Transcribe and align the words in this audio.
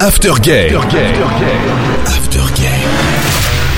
After 0.00 0.34
Gay. 0.40 0.72
After 2.06 2.40
Gay. 2.54 2.68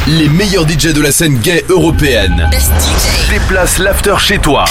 Les 0.06 0.28
meilleurs 0.28 0.68
DJ 0.68 0.92
de 0.92 1.00
la 1.00 1.12
scène 1.12 1.38
gay 1.38 1.64
européenne. 1.70 2.50
Déplace 3.30 3.78
l'after 3.78 4.16
chez 4.18 4.38
toi. 4.38 4.66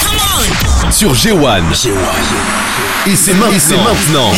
Sur 0.92 1.12
G1. 1.12 1.88
Et 3.08 3.16
c'est 3.16 3.34
maintenant. 3.34 4.30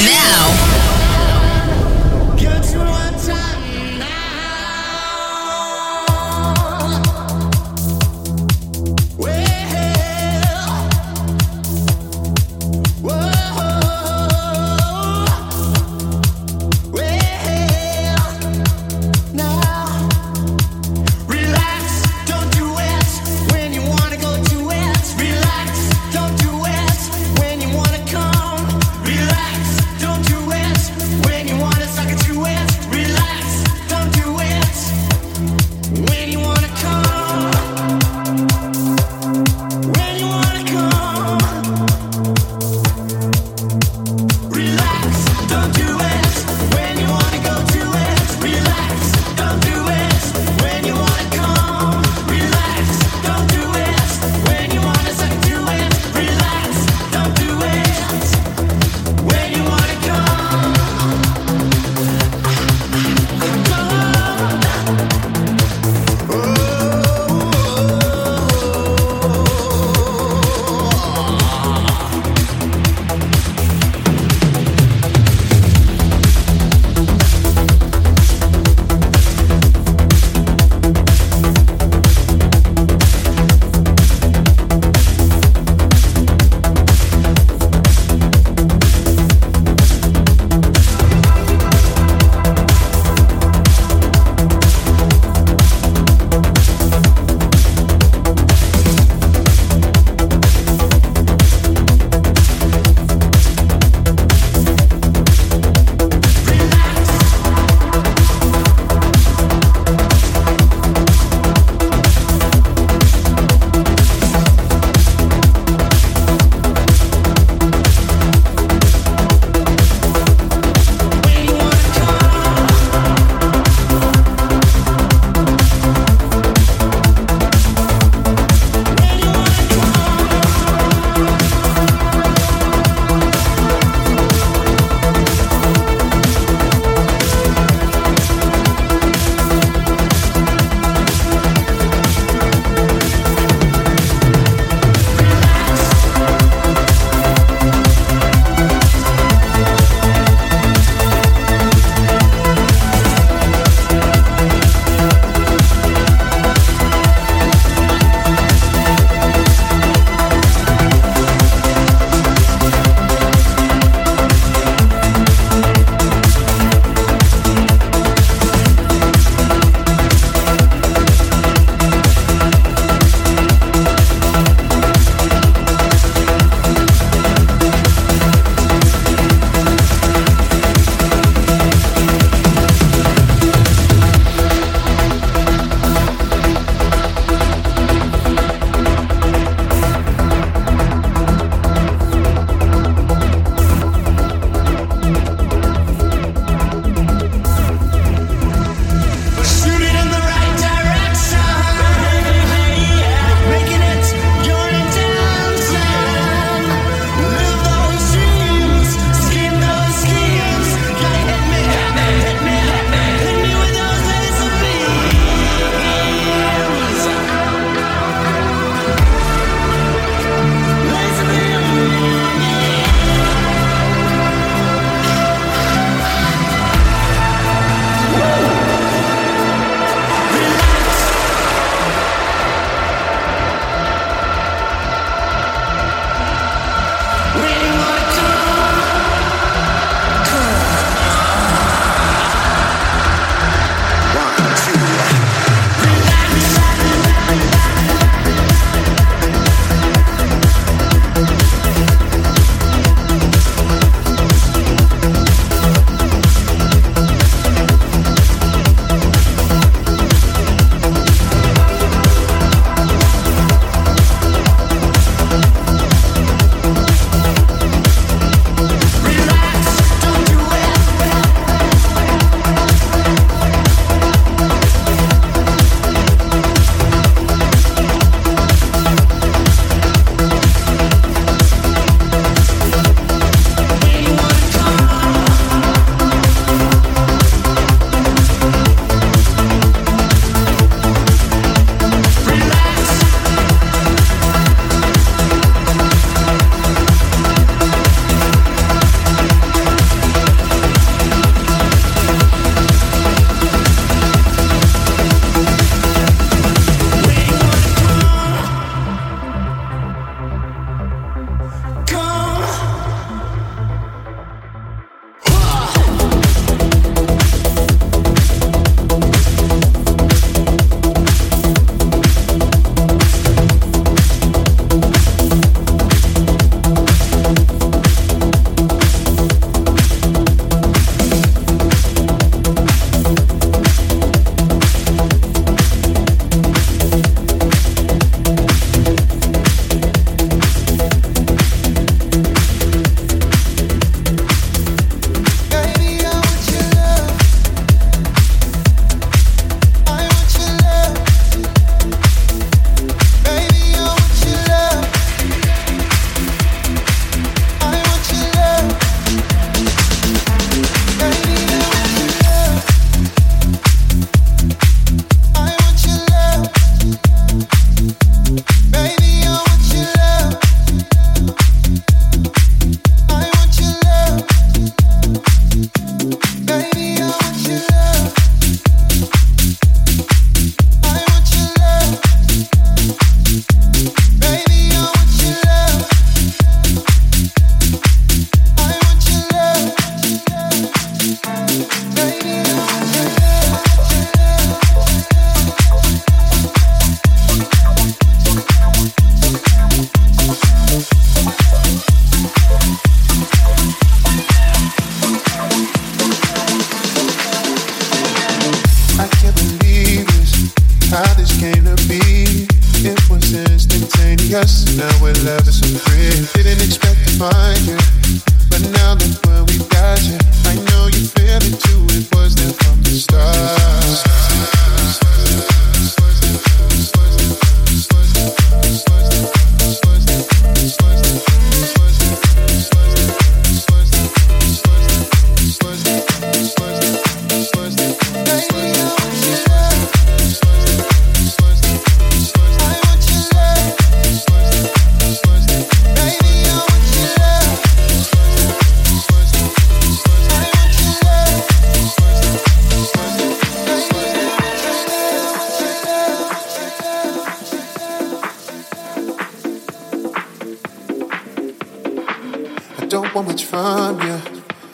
don't 462.96 463.14
want 463.14 463.28
much 463.28 463.44
from 463.44 464.00
you. 464.00 464.18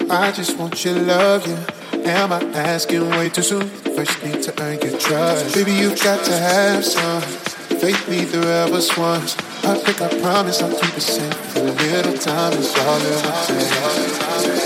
I 0.08 0.30
just 0.30 0.56
want 0.56 0.84
your 0.84 0.94
love, 0.94 1.44
yeah. 1.44 2.22
Am 2.22 2.32
I 2.32 2.40
asking 2.56 3.10
way 3.10 3.28
too 3.28 3.42
soon? 3.42 3.66
First 3.96 4.22
need 4.22 4.40
to 4.44 4.62
earn 4.62 4.78
your 4.80 4.96
trust. 4.96 5.52
Baby, 5.56 5.72
you 5.72 5.88
got 5.96 6.24
to 6.26 6.36
have 6.36 6.84
some 6.84 7.20
faith, 7.80 8.08
neither 8.08 8.40
the 8.40 8.46
rebels 8.46 8.96
once. 8.96 9.36
I 9.64 9.74
think 9.74 10.00
I 10.00 10.08
promise 10.20 10.62
I'll 10.62 10.70
keep 10.70 10.96
it 10.96 11.00
safe. 11.00 11.56
A 11.56 11.62
little 11.62 12.16
time 12.16 12.52
is 12.52 12.72
all 12.78 13.00
it 13.00 14.46
will 14.46 14.52
take. 14.52 14.61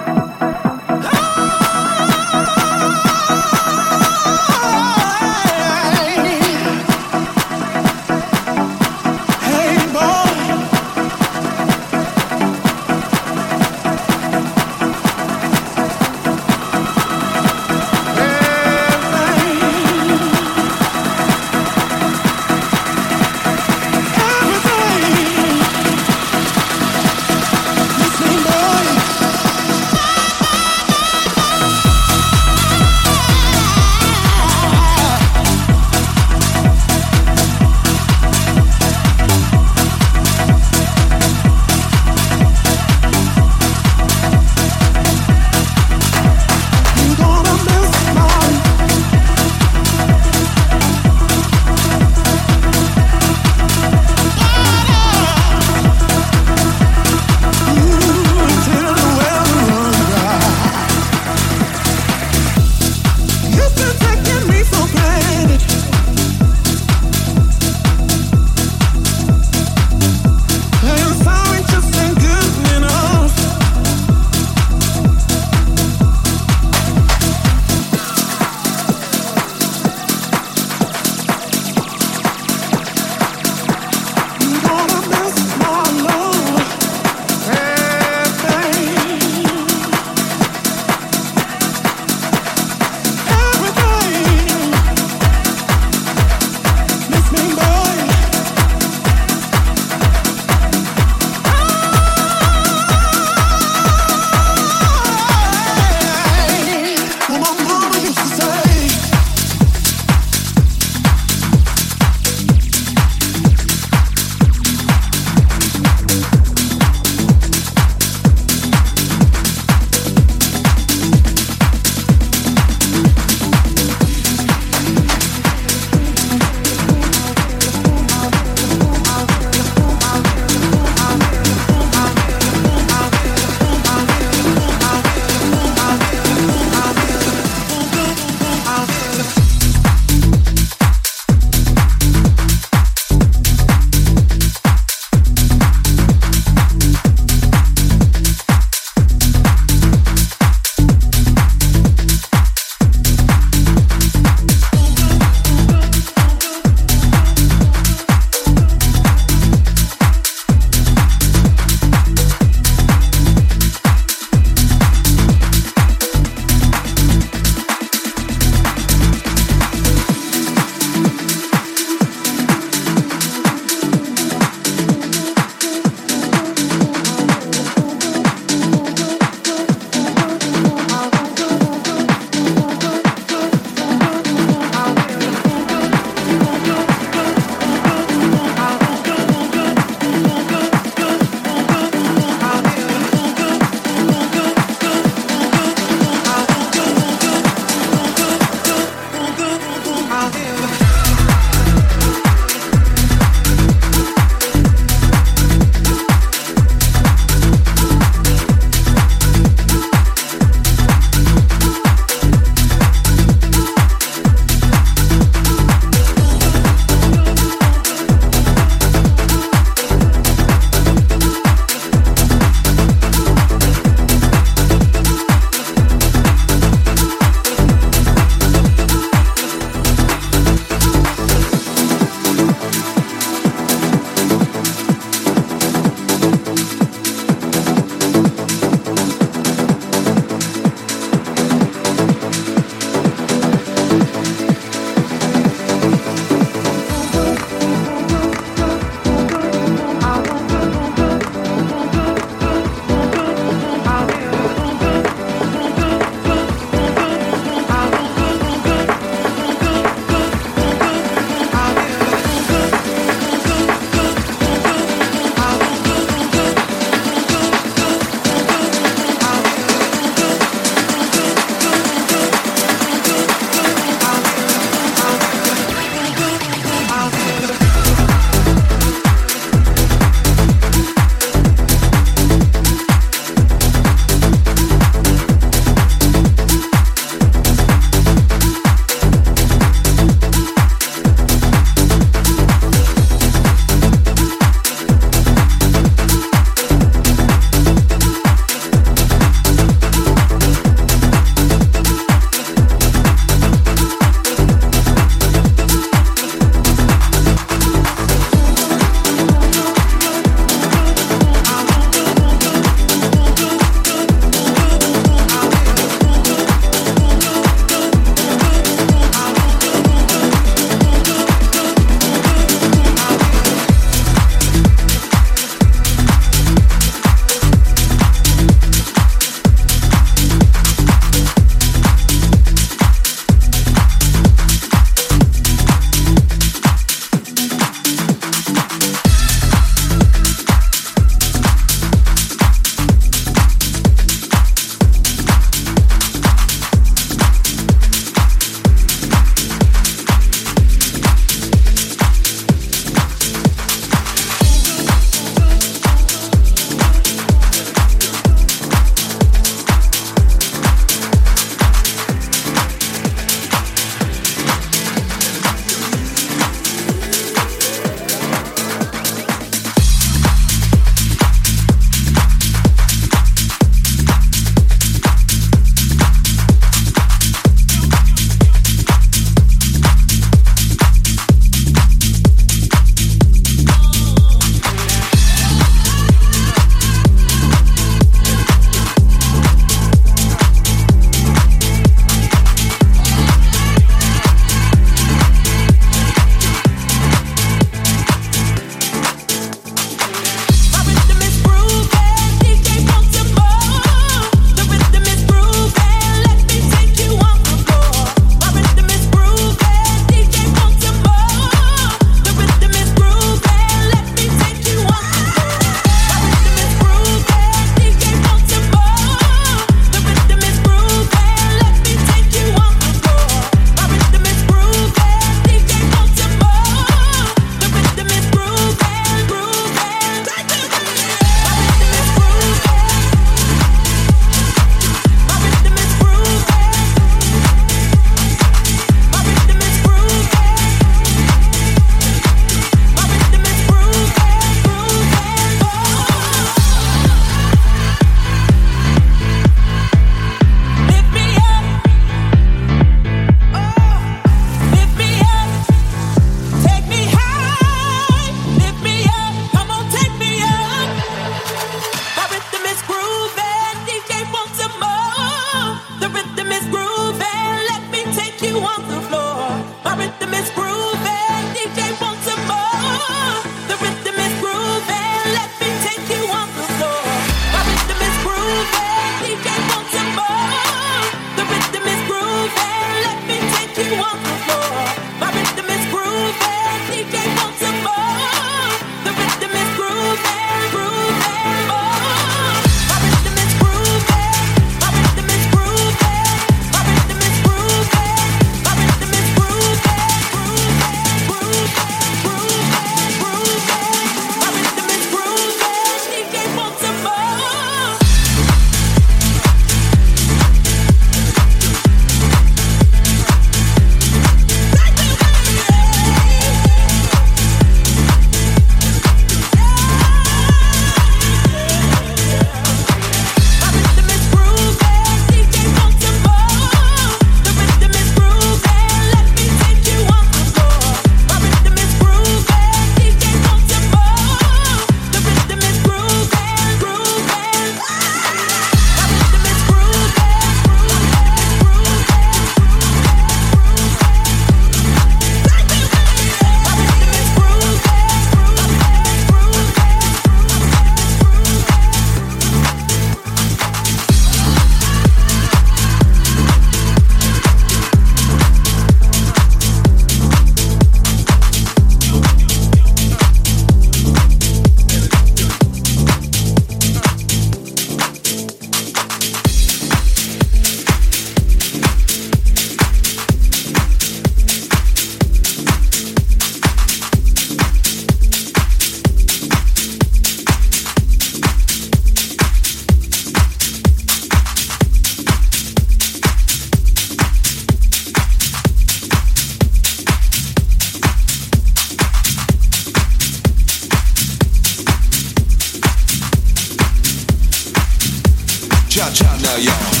Yeah. 599.57 599.65
y'all. 599.65 600.00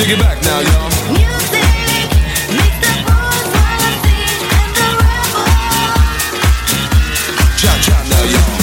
Take 0.00 0.16
it 0.16 0.18
back 0.18 0.42
now, 0.42 0.60
y'all. 0.60 0.88
Music 1.12 1.60
makes 2.56 2.78
the 2.80 2.92
wanna 3.04 3.92
sing 4.00 4.48
and 4.56 4.72
the. 4.76 4.88
Cha 7.60 7.72
cha 7.84 7.98
now, 8.08 8.24
y'all. 8.32 8.56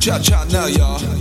Cha 0.00 0.18
cha 0.18 0.38
now, 0.50 0.66
y'all. 0.68 1.11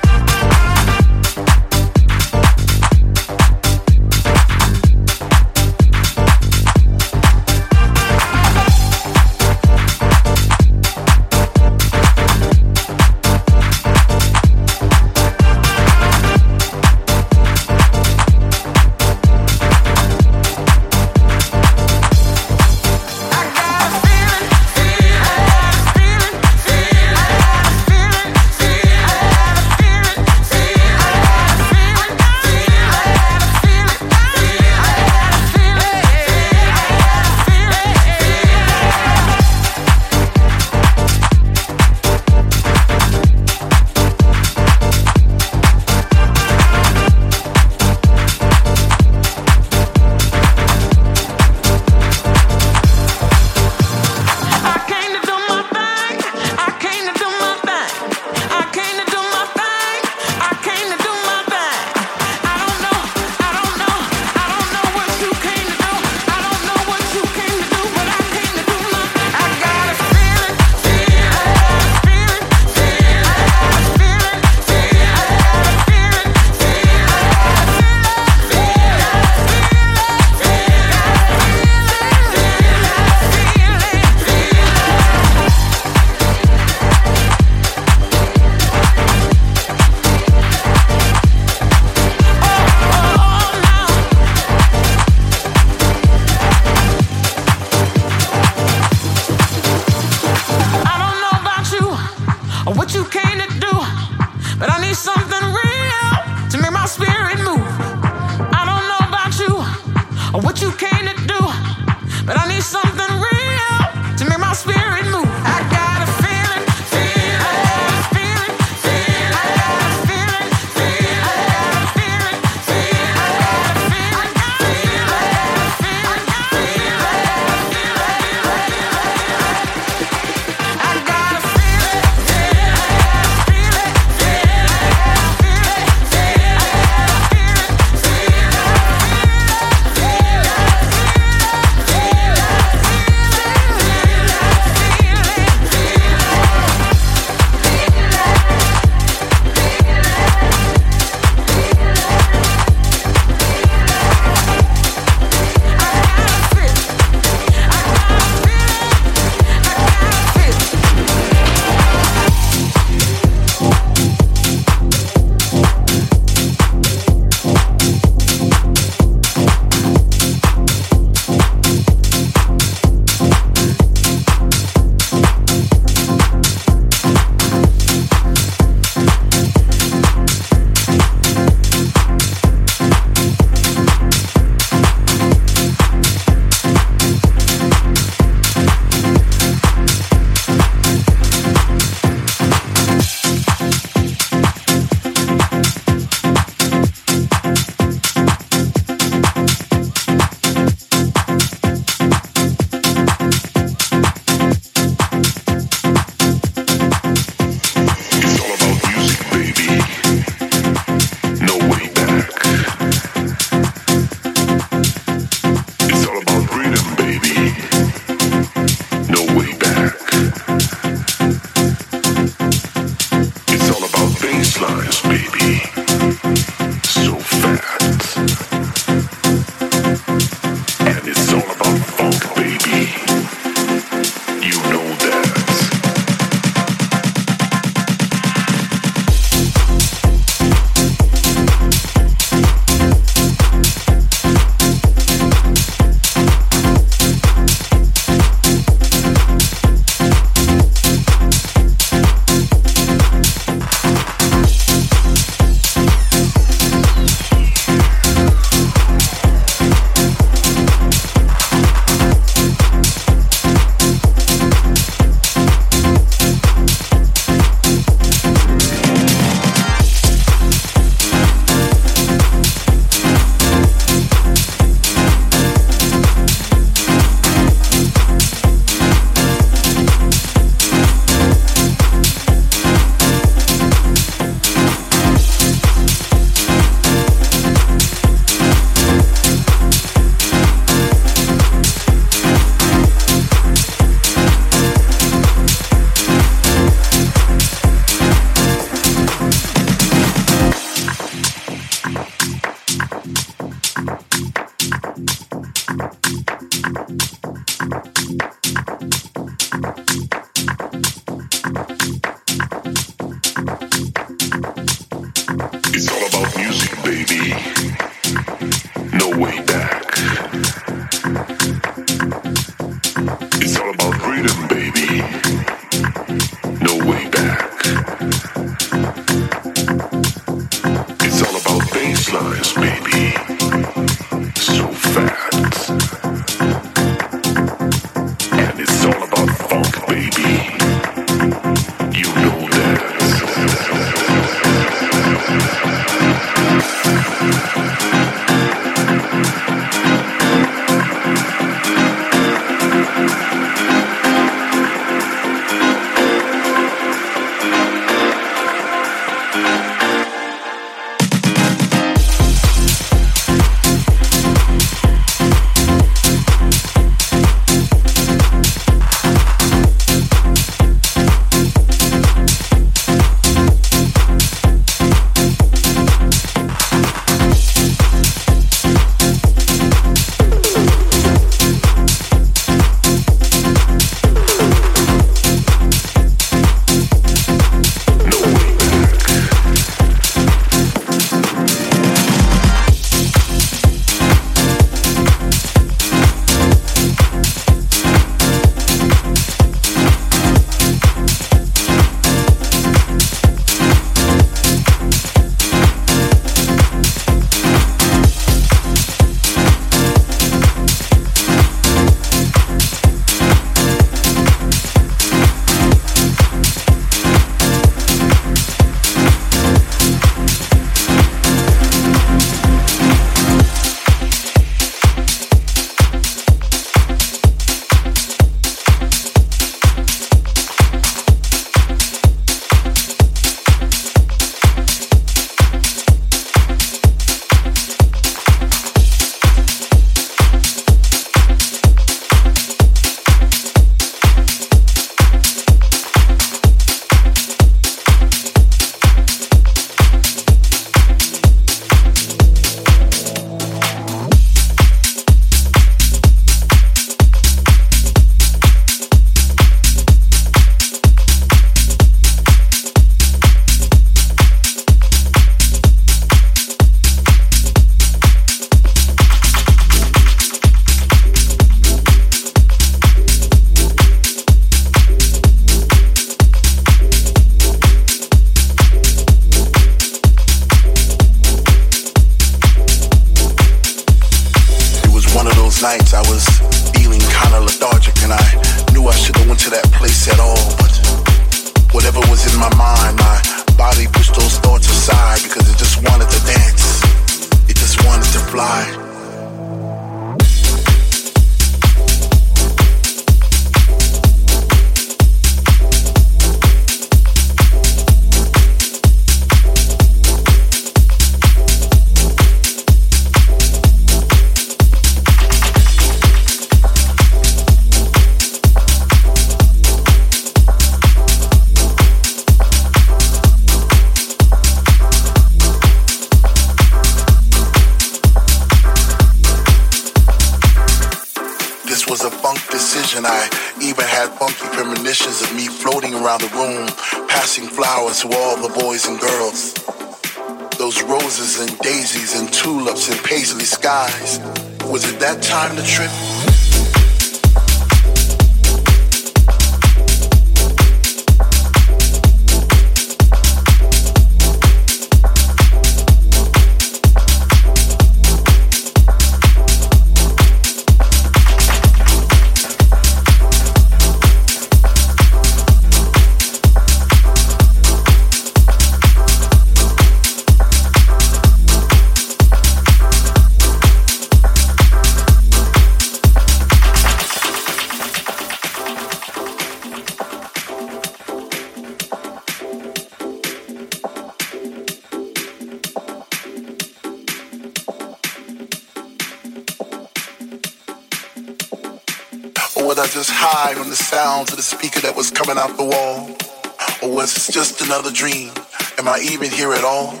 Another 597.76 597.92
dream? 597.92 598.30
Am 598.78 598.88
I 598.88 598.98
even 599.12 599.30
here 599.30 599.52
at 599.52 599.62
all? 599.62 600.00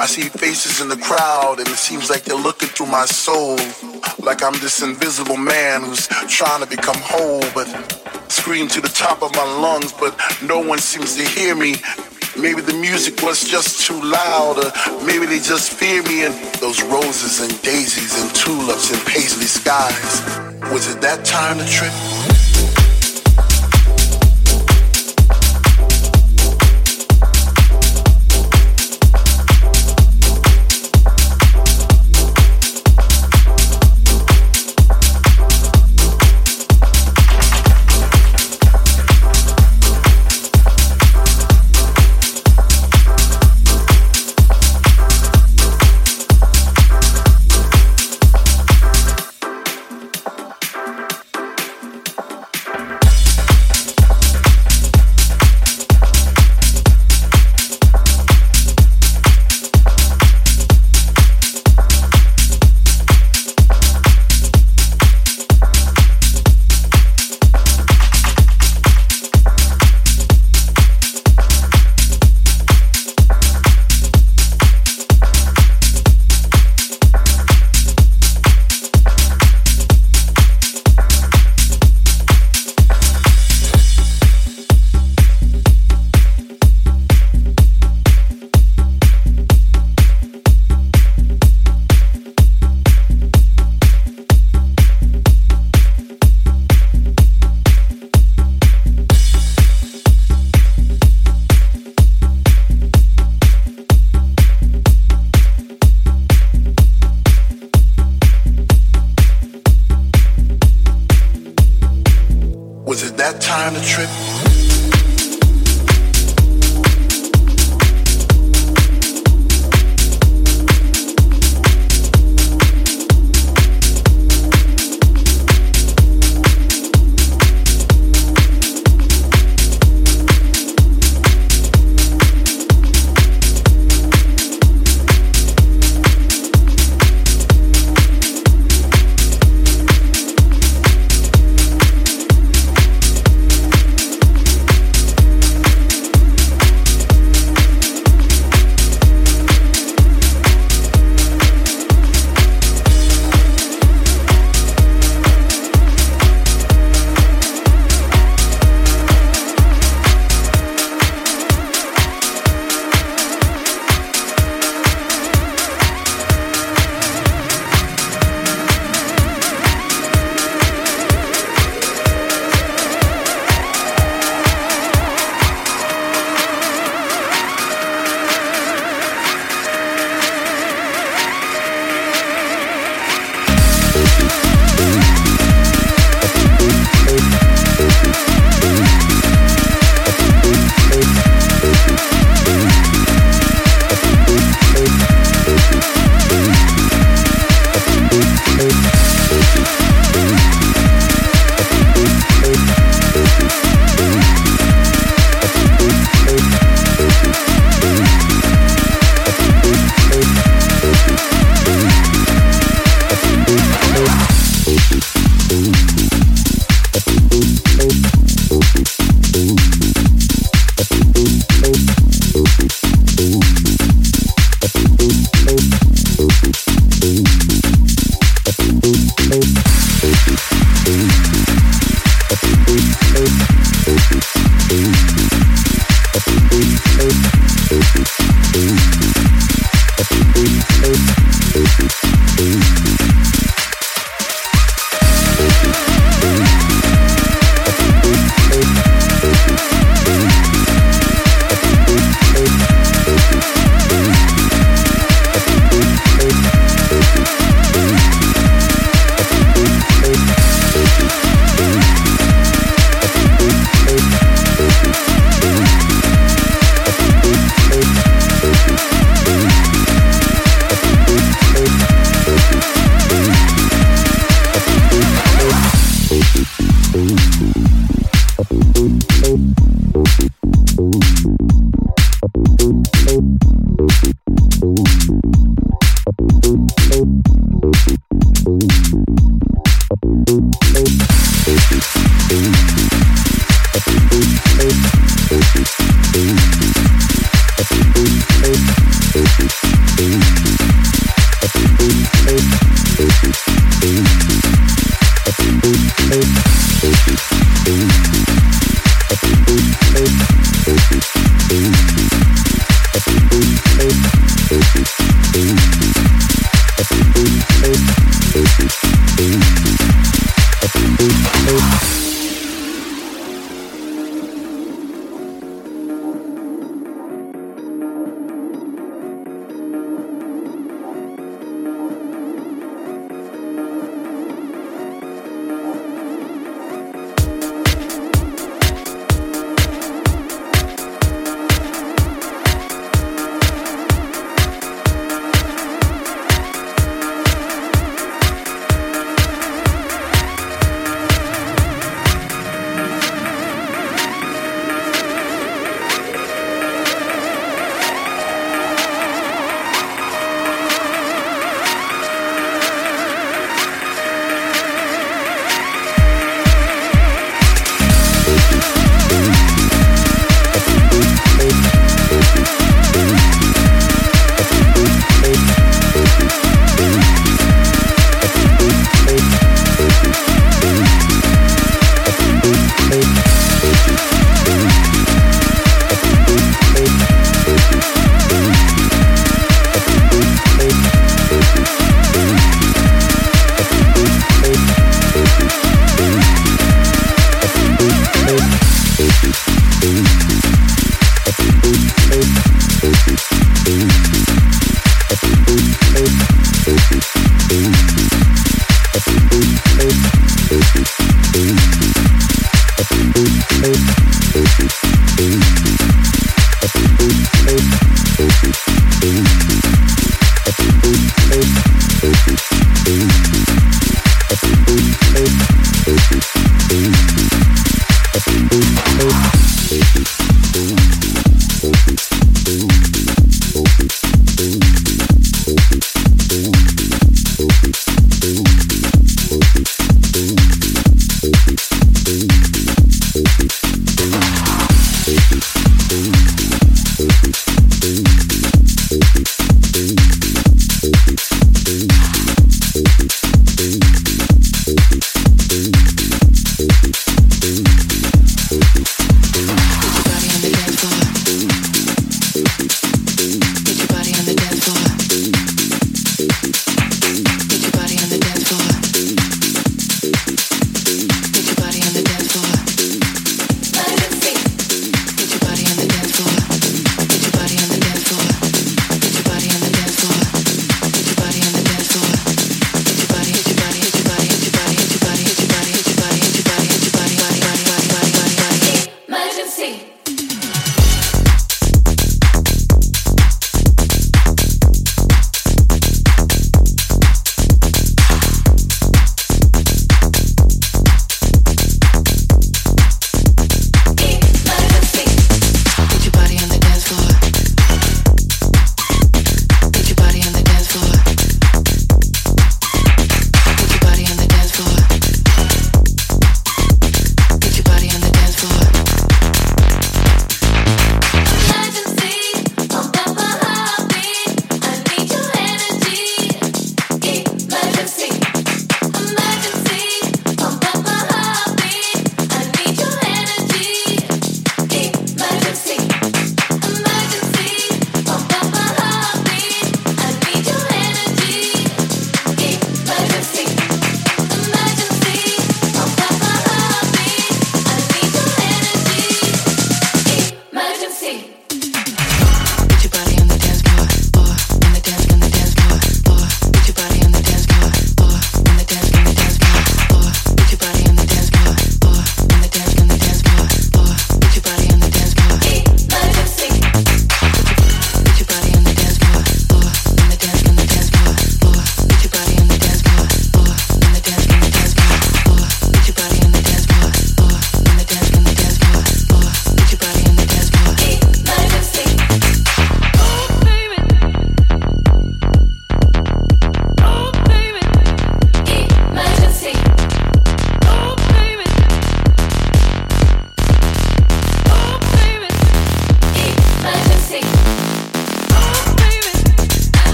I 0.00 0.06
see 0.06 0.22
faces 0.22 0.80
in 0.80 0.88
the 0.88 0.96
crowd 0.96 1.60
and 1.60 1.68
it 1.68 1.76
seems 1.76 2.10
like 2.10 2.24
they're 2.24 2.34
looking 2.34 2.68
through 2.68 2.86
my 2.86 3.04
soul. 3.04 3.54
Like 4.18 4.42
I'm 4.42 4.54
this 4.54 4.82
invisible 4.82 5.36
man 5.36 5.84
who's 5.84 6.08
trying 6.26 6.60
to 6.60 6.66
become 6.66 6.96
whole, 6.98 7.44
but 7.54 7.68
scream 8.28 8.66
to 8.74 8.80
the 8.80 8.88
top 8.88 9.22
of 9.22 9.32
my 9.36 9.44
lungs, 9.44 9.92
but 9.92 10.12
no 10.42 10.58
one 10.58 10.80
seems 10.80 11.14
to 11.14 11.22
hear 11.22 11.54
me. 11.54 11.76
Maybe 12.36 12.62
the 12.62 12.74
music 12.74 13.22
was 13.22 13.44
just 13.44 13.86
too 13.86 14.00
loud, 14.02 14.58
or 14.58 15.06
maybe 15.06 15.26
they 15.26 15.38
just 15.38 15.70
fear 15.70 16.02
me 16.02 16.24
and 16.24 16.34
those 16.56 16.82
roses 16.82 17.38
and 17.40 17.62
daisies 17.62 18.20
and 18.20 18.34
tulips 18.34 18.90
and 18.90 19.00
paisley 19.06 19.46
skies. 19.46 20.26
Was 20.72 20.92
it 20.92 21.00
that 21.02 21.24
time 21.24 21.58
to 21.58 21.64
trip? 21.64 22.57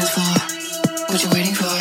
dance 0.00 0.10
floor. 0.10 1.06
What 1.08 1.22
you 1.22 1.30
waiting 1.30 1.54
for? 1.54 1.79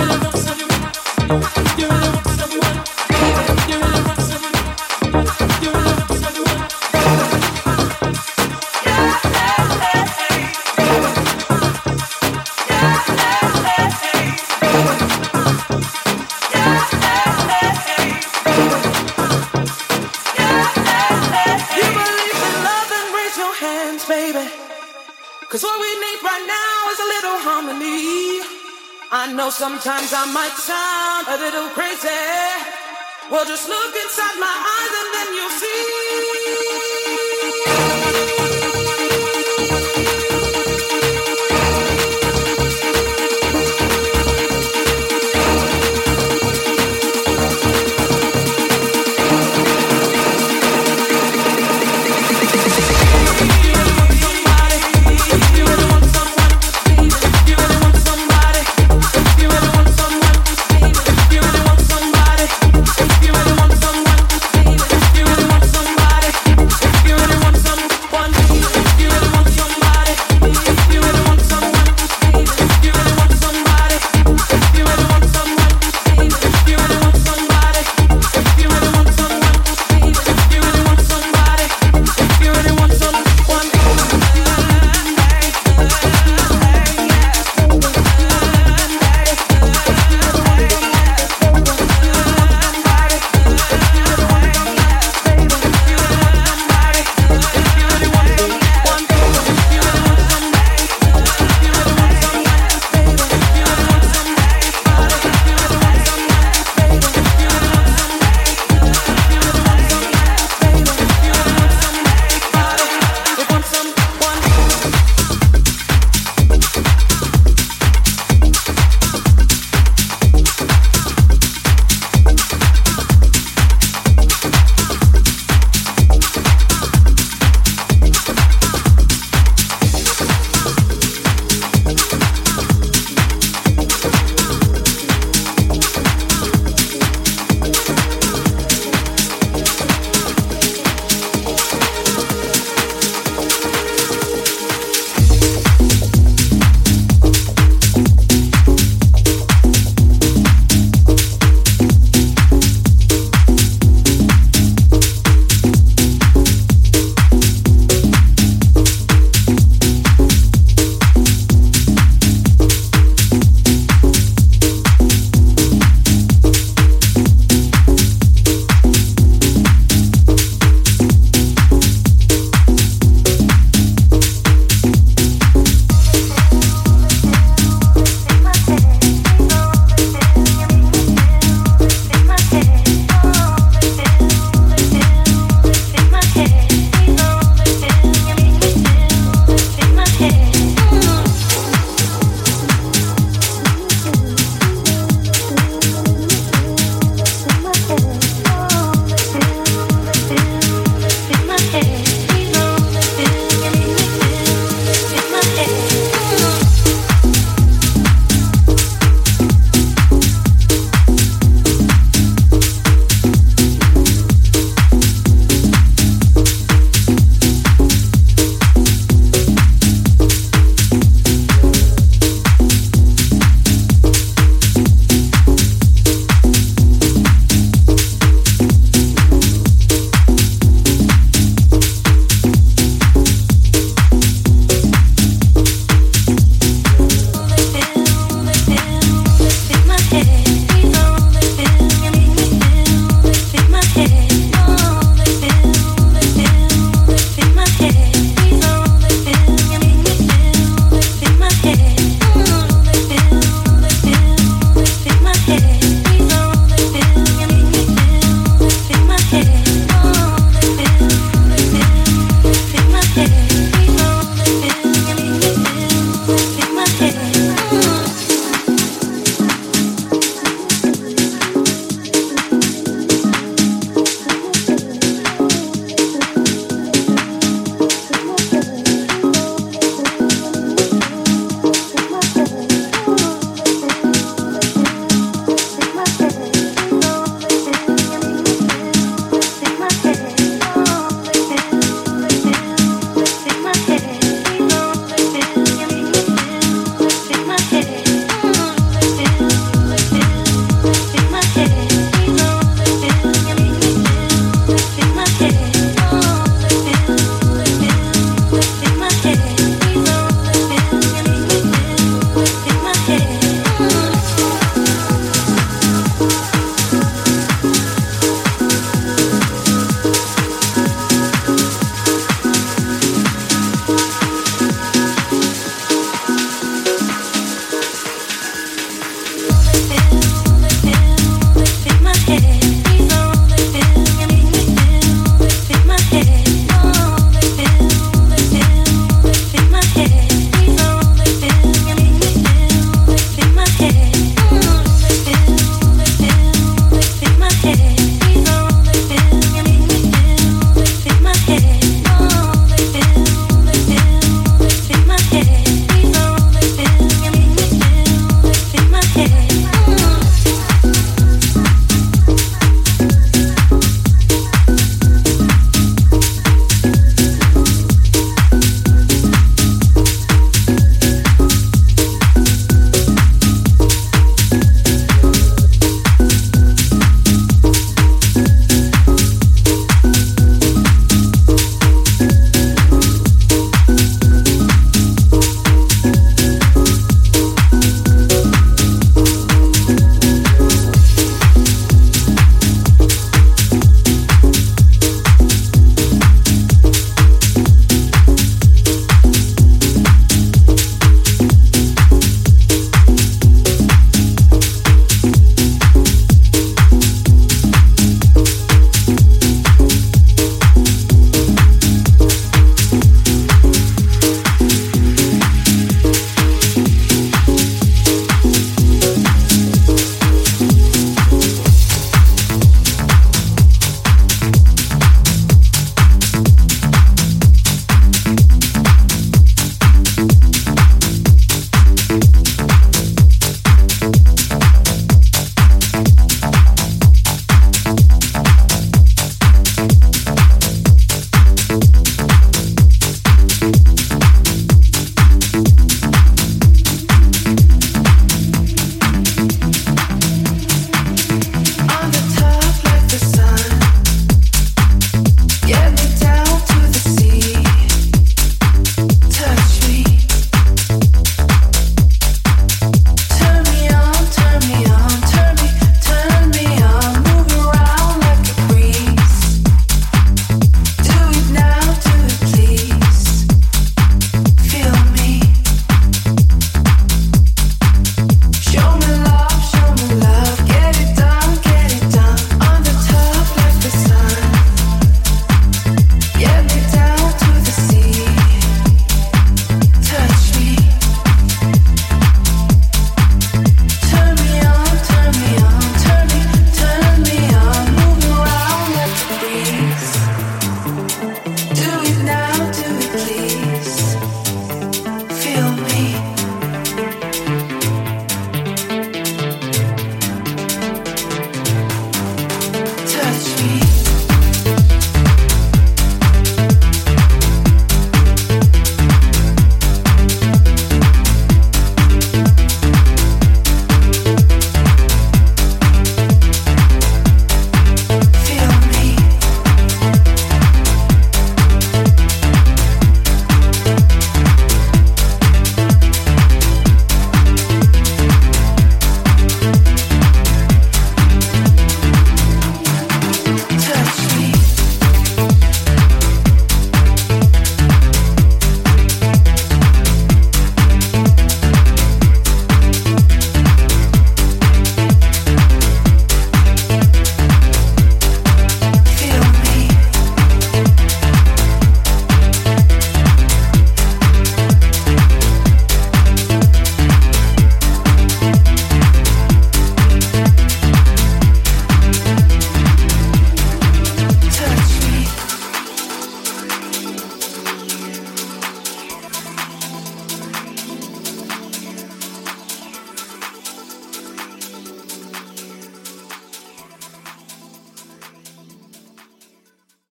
Sometimes 0.00 0.29
I 30.22 30.26
might 30.26 30.52
sound 30.52 31.28
a 31.32 31.36
little 31.40 31.70
crazy. 31.70 32.12
Well, 33.30 33.46
just 33.46 33.66
look 33.70 33.94
inside 34.04 34.36
my 34.36 34.52
eyes 34.52 34.92
and 35.00 35.08
then 35.16 35.28
you'll 35.34 35.56
see. 35.56 35.89